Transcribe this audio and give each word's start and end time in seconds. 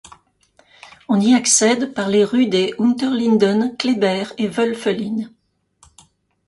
On 1.09 1.19
y 1.19 1.35
accède 1.35 1.93
par 1.93 2.07
les 2.09 2.25
rues 2.25 2.47
des 2.47 2.73
Unterlinden, 2.79 3.77
Kléber 3.77 4.23
et 4.39 4.49
Woelfelin. 4.49 5.29